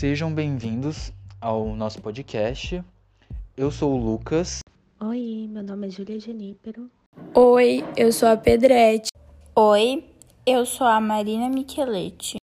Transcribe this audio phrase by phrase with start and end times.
[0.00, 2.82] Sejam bem-vindos ao nosso podcast.
[3.54, 4.60] Eu sou o Lucas.
[4.98, 6.90] Oi, meu nome é Julia Genípero.
[7.34, 9.10] Oi, eu sou a Pedrete.
[9.54, 10.02] Oi,
[10.46, 12.38] eu sou a Marina Micheletti.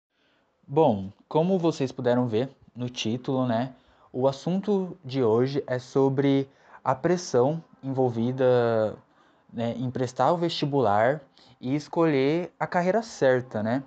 [0.67, 3.75] Bom, como vocês puderam ver no título, né?
[4.11, 6.49] O assunto de hoje é sobre
[6.83, 8.97] a pressão envolvida
[9.53, 11.21] né, em prestar o vestibular
[11.61, 13.83] e escolher a carreira certa, né?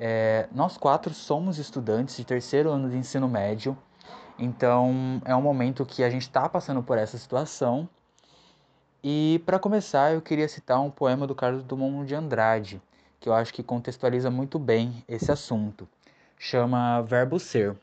[0.00, 3.76] É, nós quatro somos estudantes de terceiro ano de ensino médio,
[4.38, 7.88] então é um momento que a gente está passando por essa situação.
[9.02, 12.80] E para começar, eu queria citar um poema do Carlos Drummond de Andrade,
[13.18, 15.88] que eu acho que contextualiza muito bem esse assunto.
[16.38, 17.76] Chama Verbo Ser.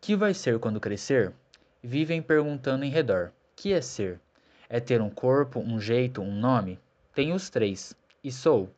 [0.00, 1.34] Que vai ser quando crescer?
[1.82, 3.30] Vivem perguntando em redor.
[3.54, 4.18] Que é ser?
[4.70, 6.80] É ter um corpo, um jeito, um nome?
[7.14, 7.94] Tenho os três.
[8.22, 8.70] E sou.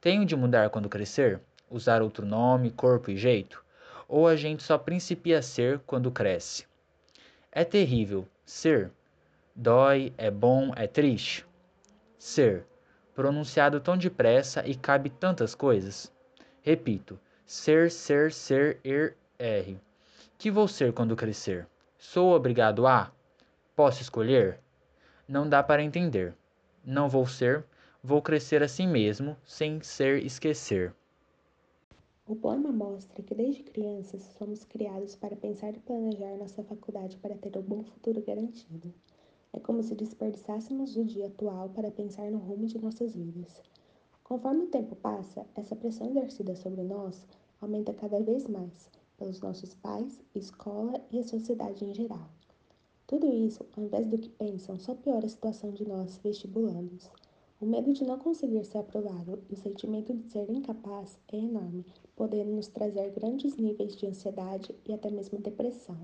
[0.00, 1.40] Tenho de mudar quando crescer?
[1.70, 3.64] Usar outro nome, corpo e jeito?
[4.08, 6.66] Ou a gente só principia a ser quando cresce?
[7.52, 8.26] É terrível.
[8.44, 8.90] Ser.
[9.54, 11.46] Dói, é bom, é triste.
[12.18, 12.64] Ser.
[13.14, 16.12] Pronunciado tão depressa e cabe tantas coisas.
[16.62, 17.18] Repito.
[17.44, 19.78] Ser, ser, ser, er, r.
[20.38, 21.66] Que vou ser quando crescer?
[21.98, 23.10] Sou obrigado a?
[23.74, 24.60] Posso escolher?
[25.26, 26.34] Não dá para entender.
[26.84, 27.64] Não vou ser,
[28.02, 30.94] vou crescer assim mesmo, sem ser esquecer.
[32.28, 37.34] O poema mostra que desde crianças somos criados para pensar e planejar nossa faculdade para
[37.34, 38.92] ter um bom futuro garantido.
[39.50, 43.62] É como se desperdiçássemos o dia atual para pensar no rumo de nossas vidas.
[44.22, 47.26] Conforme o tempo passa, essa pressão exercida sobre nós
[47.62, 52.28] aumenta cada vez mais, pelos nossos pais, escola e a sociedade em geral.
[53.06, 57.10] Tudo isso, ao invés do que pensam, só piora a situação de nós vestibulandos.
[57.60, 61.84] O medo de não conseguir ser aprovado e o sentimento de ser incapaz é enorme,
[62.14, 65.98] podendo nos trazer grandes níveis de ansiedade e até mesmo depressão.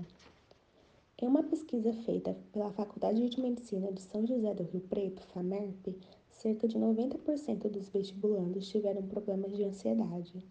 [1.17, 5.95] Em uma pesquisa feita pela Faculdade de Medicina de São José do Rio Preto, FAMERP,
[6.29, 10.45] cerca de 90% dos vestibulandos tiveram problemas de ansiedade.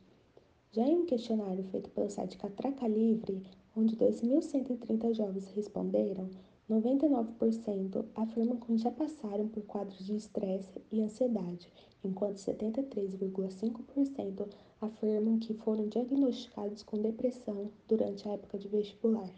[0.72, 3.42] Já em um questionário feito pelo site Catraca Livre,
[3.76, 6.30] onde 2.130 jovens responderam,
[6.70, 11.70] 99% afirmam que já passaram por quadros de estresse e ansiedade,
[12.02, 14.48] enquanto 73,5%
[14.80, 19.28] afirmam que foram diagnosticados com depressão durante a época de vestibular.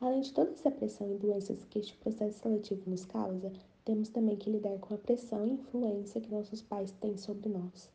[0.00, 3.52] Além de toda essa pressão e doenças que este processo seletivo nos causa,
[3.84, 7.88] temos também que lidar com a pressão e influência que nossos pais têm sobre nós.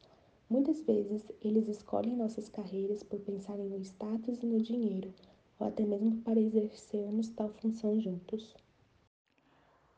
[0.50, 5.13] Muitas vezes, eles escolhem nossas carreiras por pensarem no status e no dinheiro,
[5.62, 8.56] ou até mesmo para exercermos tal função juntos.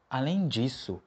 [0.10, 1.02] Além disso,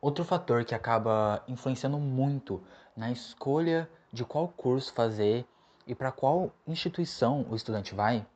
[0.00, 2.60] outro fator que acaba influenciando muito
[2.96, 5.46] na escolha de qual curso fazer
[5.86, 8.26] e para qual instituição o estudante vai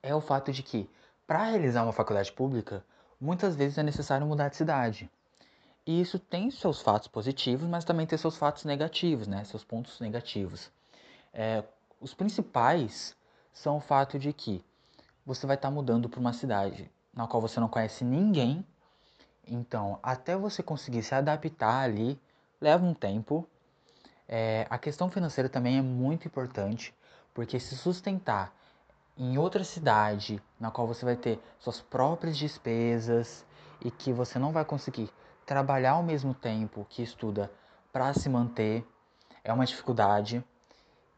[0.00, 0.88] é o fato de que,
[1.26, 2.84] para realizar uma faculdade pública,
[3.20, 5.10] muitas vezes é necessário mudar de cidade.
[5.84, 9.42] E isso tem seus fatos positivos, mas também tem seus fatos negativos, né?
[9.44, 10.70] Seus pontos negativos.
[11.32, 11.64] É,
[12.00, 13.16] os principais
[13.52, 14.62] são o fato de que
[15.28, 18.64] você vai estar tá mudando para uma cidade na qual você não conhece ninguém.
[19.46, 22.18] Então, até você conseguir se adaptar ali,
[22.58, 23.46] leva um tempo.
[24.26, 26.94] É, a questão financeira também é muito importante,
[27.34, 28.54] porque se sustentar
[29.18, 33.44] em outra cidade, na qual você vai ter suas próprias despesas
[33.84, 35.10] e que você não vai conseguir
[35.44, 37.50] trabalhar ao mesmo tempo que estuda
[37.92, 38.86] para se manter
[39.44, 40.42] é uma dificuldade.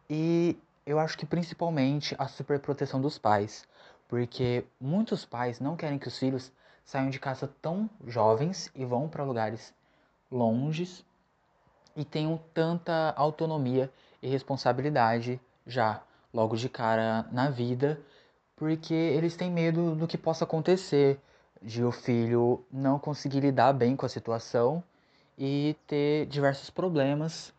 [0.09, 3.65] E eu acho que principalmente a superproteção dos pais,
[4.11, 6.51] porque muitos pais não querem que os filhos
[6.85, 9.73] saiam de casa tão jovens e vão para lugares
[10.29, 11.05] longes
[11.95, 13.89] e tenham tanta autonomia
[14.21, 16.03] e responsabilidade já
[16.35, 18.01] logo de cara na vida,
[18.57, 21.21] porque eles têm medo do que possa acontecer,
[21.63, 24.83] de o filho não conseguir lidar bem com a situação
[25.39, 27.55] e ter diversos problemas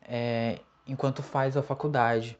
[0.00, 2.38] é, enquanto faz a faculdade.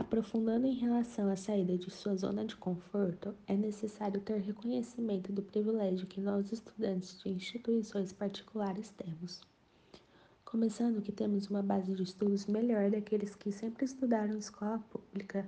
[0.00, 5.42] Aprofundando em relação à saída de sua zona de conforto, é necessário ter reconhecimento do
[5.42, 9.42] privilégio que nós, estudantes de instituições particulares, temos.
[10.42, 15.46] Começando que temos uma base de estudos melhor daqueles que sempre estudaram em escola pública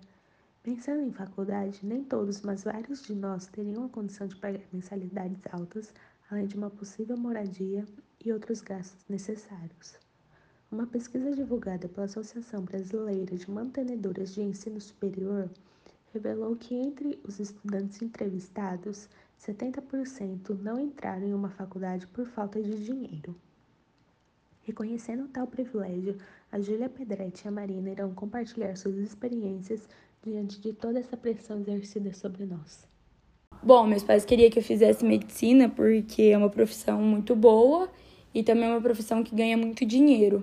[0.62, 5.40] Pensando em faculdade, nem todos, mas vários de nós teriam a condição de pagar mensalidades
[5.50, 5.94] altas,
[6.30, 7.86] além de uma possível moradia
[8.22, 9.96] e outros gastos necessários.
[10.72, 15.50] Uma pesquisa divulgada pela Associação Brasileira de Mantenedoras de Ensino Superior
[16.14, 19.06] revelou que entre os estudantes entrevistados,
[19.38, 23.36] 70% não entraram em uma faculdade por falta de dinheiro.
[24.62, 26.16] Reconhecendo tal privilégio,
[26.50, 29.86] a Júlia Pedretti e a Marina irão compartilhar suas experiências
[30.22, 32.88] diante de toda essa pressão exercida sobre nós?
[33.62, 37.90] Bom, meus pais queriam que eu fizesse medicina porque é uma profissão muito boa
[38.34, 40.42] e também é uma profissão que ganha muito dinheiro.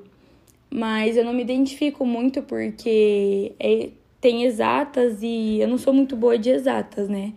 [0.70, 3.90] Mas eu não me identifico muito porque é,
[4.22, 7.34] tem exatas e eu não sou muito boa de exatas, né?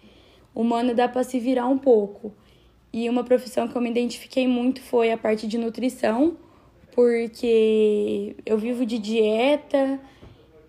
[0.54, 2.32] Humana dá para se virar um pouco.
[2.92, 6.36] E uma profissão que eu me identifiquei muito foi a parte de nutrição,
[6.94, 9.98] porque eu vivo de dieta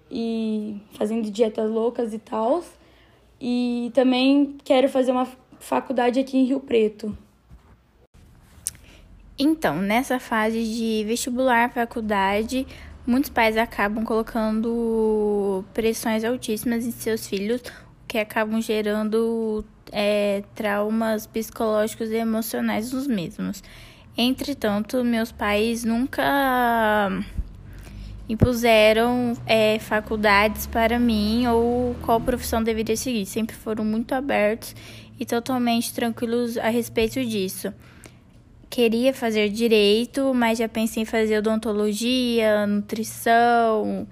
[0.09, 2.63] e fazendo dietas loucas e tal.
[3.41, 5.27] E também quero fazer uma
[5.59, 7.17] faculdade aqui em Rio Preto.
[9.45, 12.65] Então, nessa fase de vestibular, faculdade,
[13.05, 17.61] muitos pais acabam colocando pressões altíssimas em seus filhos,
[18.07, 23.61] que acabam gerando é, traumas psicológicos e emocionais nos mesmos.
[24.17, 27.11] Entretanto, meus pais nunca
[28.29, 33.25] impuseram é, faculdades para mim ou qual profissão deveria seguir.
[33.25, 34.73] Sempre foram muito abertos
[35.19, 37.73] e totalmente tranquilos a respeito disso.
[38.73, 44.07] Queria fazer direito, mas já pensei em fazer odontologia, nutrição,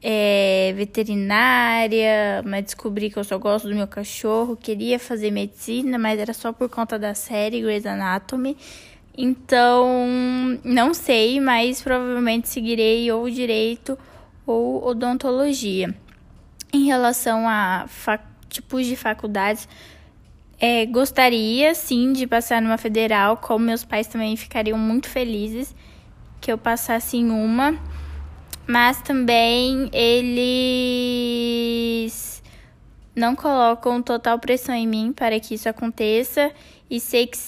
[0.00, 4.54] é, veterinária, mas descobri que eu só gosto do meu cachorro.
[4.54, 8.56] Queria fazer medicina, mas era só por conta da série Grey's Anatomy.
[9.16, 10.06] Então,
[10.62, 13.98] não sei, mas provavelmente seguirei ou direito
[14.46, 15.92] ou odontologia.
[16.72, 17.84] Em relação a
[18.48, 19.68] tipos de faculdades,
[20.60, 25.74] é, gostaria sim de passar numa federal, como meus pais também ficariam muito felizes
[26.40, 27.78] que eu passasse em uma,
[28.66, 30.42] mas também eles
[33.14, 36.50] não colocam total pressão em mim para que isso aconteça
[36.90, 37.38] e sei que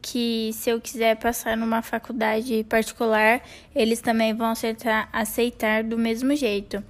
[0.00, 3.42] que se eu quiser passar numa faculdade particular,
[3.74, 6.82] eles também vão aceitar, aceitar do mesmo jeito.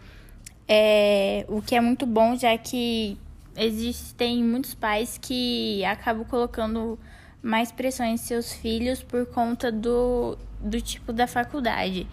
[0.68, 3.18] É, o que é muito bom, já que
[3.56, 6.98] existem muitos pais que acabam colocando
[7.42, 12.06] mais pressão em seus filhos por conta do, do tipo da faculdade.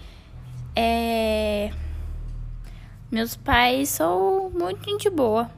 [0.75, 1.71] É,
[3.11, 5.49] meus pais são muito gente boa.